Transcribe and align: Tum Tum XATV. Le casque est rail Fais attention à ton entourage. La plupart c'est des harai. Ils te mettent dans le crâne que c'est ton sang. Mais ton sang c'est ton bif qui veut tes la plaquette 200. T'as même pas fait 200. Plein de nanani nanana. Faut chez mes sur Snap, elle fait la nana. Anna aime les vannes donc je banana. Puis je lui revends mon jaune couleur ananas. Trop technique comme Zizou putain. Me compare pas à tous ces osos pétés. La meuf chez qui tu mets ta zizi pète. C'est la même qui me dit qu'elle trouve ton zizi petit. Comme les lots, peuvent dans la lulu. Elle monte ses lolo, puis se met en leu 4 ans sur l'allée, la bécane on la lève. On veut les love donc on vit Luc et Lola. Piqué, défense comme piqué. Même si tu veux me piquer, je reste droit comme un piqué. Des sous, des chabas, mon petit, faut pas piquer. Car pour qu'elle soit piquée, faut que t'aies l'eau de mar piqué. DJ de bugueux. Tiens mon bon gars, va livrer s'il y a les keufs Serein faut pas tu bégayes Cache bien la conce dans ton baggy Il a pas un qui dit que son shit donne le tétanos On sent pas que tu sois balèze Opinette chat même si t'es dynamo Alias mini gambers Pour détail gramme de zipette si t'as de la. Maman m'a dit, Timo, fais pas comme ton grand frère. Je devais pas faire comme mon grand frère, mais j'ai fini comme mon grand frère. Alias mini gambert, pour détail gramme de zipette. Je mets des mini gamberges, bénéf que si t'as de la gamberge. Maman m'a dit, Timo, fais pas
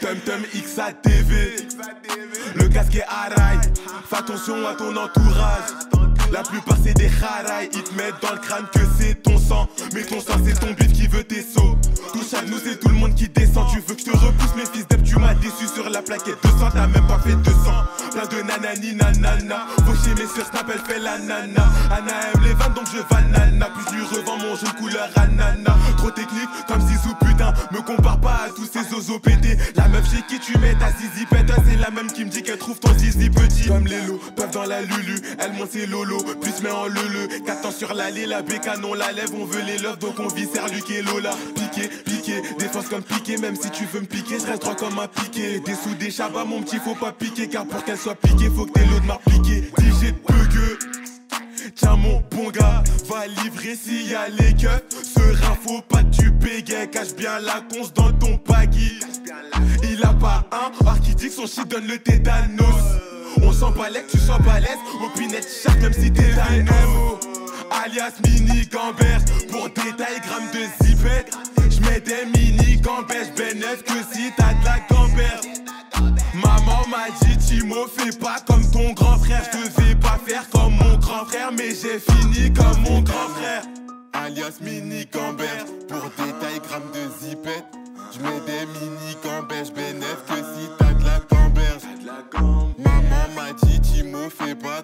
Tum 0.00 0.16
Tum 0.24 0.42
XATV. 0.54 1.56
Le 2.54 2.68
casque 2.68 2.94
est 2.94 3.04
rail 3.04 3.58
Fais 4.08 4.16
attention 4.16 4.66
à 4.66 4.74
ton 4.74 4.96
entourage. 4.96 5.70
La 6.32 6.42
plupart 6.42 6.78
c'est 6.82 6.94
des 6.94 7.10
harai. 7.22 7.68
Ils 7.74 7.82
te 7.82 7.94
mettent 7.94 8.22
dans 8.22 8.32
le 8.32 8.38
crâne 8.38 8.66
que 8.72 8.80
c'est 8.98 9.22
ton 9.22 9.36
sang. 9.36 9.68
Mais 9.92 10.02
ton 10.04 10.20
sang 10.20 10.40
c'est 10.42 10.58
ton 10.58 10.72
bif 10.72 10.92
qui 10.94 11.08
veut 11.08 11.24
tes 11.24 11.42
la 15.90 16.02
plaquette 16.02 16.38
200. 16.42 16.56
T'as 16.72 16.86
même 16.86 17.06
pas 17.06 17.18
fait 17.18 17.34
200. 17.34 17.56
Plein 18.12 18.26
de 18.26 18.42
nanani 18.42 18.94
nanana. 18.94 19.66
Faut 19.86 19.94
chez 20.04 20.14
mes 20.14 20.28
sur 20.28 20.46
Snap, 20.46 20.70
elle 20.72 20.80
fait 20.80 21.00
la 21.00 21.18
nana. 21.18 21.64
Anna 21.90 22.12
aime 22.32 22.42
les 22.42 22.54
vannes 22.54 22.74
donc 22.74 22.86
je 22.92 23.02
banana. 23.14 23.68
Puis 23.74 23.84
je 23.90 23.96
lui 23.96 24.04
revends 24.04 24.38
mon 24.38 24.56
jaune 24.56 24.72
couleur 24.78 25.08
ananas. 25.16 25.76
Trop 25.98 26.10
technique 26.10 26.48
comme 26.68 26.80
Zizou 26.80 27.14
putain. 27.24 27.52
Me 27.72 27.80
compare 27.80 28.20
pas 28.20 28.46
à 28.46 28.48
tous 28.54 28.68
ces 28.72 28.94
osos 28.94 29.18
pétés. 29.20 29.56
La 29.76 29.88
meuf 29.88 30.10
chez 30.10 30.22
qui 30.28 30.38
tu 30.40 30.56
mets 30.58 30.74
ta 30.74 30.90
zizi 30.92 31.26
pète. 31.26 31.52
C'est 31.66 31.78
la 31.78 31.90
même 31.90 32.10
qui 32.10 32.24
me 32.24 32.30
dit 32.30 32.42
qu'elle 32.42 32.58
trouve 32.58 32.78
ton 32.78 32.92
zizi 32.96 33.30
petit. 33.30 33.68
Comme 33.68 33.86
les 33.86 34.02
lots, 34.02 34.20
peuvent 34.36 34.50
dans 34.50 34.64
la 34.64 34.82
lulu. 34.82 35.20
Elle 35.38 35.52
monte 35.54 35.72
ses 35.72 35.86
lolo, 35.86 36.18
puis 36.40 36.52
se 36.52 36.62
met 36.62 36.70
en 36.70 36.86
leu 36.86 37.28
4 37.46 37.66
ans 37.66 37.70
sur 37.70 37.94
l'allée, 37.94 38.26
la 38.26 38.42
bécane 38.42 38.84
on 38.84 38.94
la 38.94 39.12
lève. 39.12 39.30
On 39.34 39.44
veut 39.44 39.62
les 39.62 39.78
love 39.78 39.98
donc 39.98 40.18
on 40.18 40.28
vit 40.28 40.46
Luc 40.72 40.90
et 40.90 41.02
Lola. 41.02 41.30
Piqué, 42.04 42.42
défense 42.58 42.88
comme 42.88 43.02
piqué. 43.02 43.36
Même 43.38 43.56
si 43.56 43.70
tu 43.70 43.84
veux 43.86 44.00
me 44.00 44.06
piquer, 44.06 44.38
je 44.38 44.46
reste 44.46 44.62
droit 44.62 44.74
comme 44.74 44.98
un 44.98 45.08
piqué. 45.08 45.60
Des 45.60 45.74
sous, 45.74 45.94
des 45.94 46.10
chabas, 46.10 46.44
mon 46.44 46.62
petit, 46.62 46.78
faut 46.78 46.94
pas 46.94 47.12
piquer. 47.12 47.48
Car 47.48 47.66
pour 47.66 47.84
qu'elle 47.84 47.98
soit 47.98 48.14
piquée, 48.14 48.50
faut 48.54 48.66
que 48.66 48.72
t'aies 48.72 48.86
l'eau 48.86 49.00
de 49.00 49.06
mar 49.06 49.20
piqué. 49.20 49.70
DJ 49.78 50.12
de 50.12 50.32
bugueux. 50.32 50.78
Tiens 51.74 51.96
mon 51.96 52.22
bon 52.30 52.50
gars, 52.50 52.84
va 53.08 53.26
livrer 53.26 53.74
s'il 53.74 54.08
y 54.08 54.14
a 54.14 54.28
les 54.28 54.54
keufs 54.54 54.82
Serein 55.02 55.56
faut 55.66 55.80
pas 55.80 56.04
tu 56.04 56.30
bégayes 56.30 56.90
Cache 56.90 57.14
bien 57.16 57.40
la 57.40 57.62
conce 57.72 57.92
dans 57.92 58.12
ton 58.12 58.38
baggy 58.46 59.00
Il 59.82 60.04
a 60.04 60.12
pas 60.12 60.46
un 60.52 60.98
qui 61.00 61.14
dit 61.14 61.28
que 61.28 61.32
son 61.32 61.46
shit 61.46 61.66
donne 61.68 61.86
le 61.86 61.98
tétanos 61.98 62.64
On 63.42 63.52
sent 63.52 63.72
pas 63.76 63.88
que 63.88 64.10
tu 64.10 64.18
sois 64.18 64.38
balèze 64.38 64.78
Opinette 65.04 65.48
chat 65.62 65.74
même 65.76 65.92
si 65.92 66.12
t'es 66.12 66.22
dynamo 66.22 67.18
Alias 67.84 68.12
mini 68.24 68.66
gambers 68.66 69.24
Pour 69.50 69.68
détail 69.70 70.20
gramme 70.20 70.50
de 70.52 70.84
zipette 70.84 71.34
si 74.14 74.30
t'as 74.36 74.54
de 74.54 74.64
la. 74.64 74.74
Maman 76.34 76.82
m'a 76.88 77.10
dit, 77.22 77.36
Timo, 77.38 77.86
fais 77.86 78.16
pas 78.16 78.36
comme 78.46 78.68
ton 78.70 78.92
grand 78.92 79.18
frère. 79.18 79.42
Je 79.52 79.58
devais 79.58 79.94
pas 79.96 80.18
faire 80.24 80.48
comme 80.50 80.74
mon 80.74 80.96
grand 80.98 81.24
frère, 81.24 81.50
mais 81.52 81.70
j'ai 81.70 81.98
fini 81.98 82.52
comme 82.52 82.80
mon 82.82 83.00
grand 83.02 83.28
frère. 83.36 83.62
Alias 84.12 84.58
mini 84.60 85.06
gambert, 85.12 85.66
pour 85.88 86.02
détail 86.10 86.60
gramme 86.66 86.90
de 86.92 87.26
zipette. 87.26 87.66
Je 88.12 88.20
mets 88.20 88.40
des 88.46 88.66
mini 88.66 89.16
gamberges, 89.22 89.72
bénéf 89.72 90.18
que 90.28 90.36
si 90.36 90.68
t'as 90.78 90.92
de 90.92 91.04
la 91.04 91.20
gamberge. 91.30 91.82
Maman 92.78 93.26
m'a 93.34 93.52
dit, 93.62 93.80
Timo, 93.80 94.28
fais 94.30 94.54
pas 94.54 94.82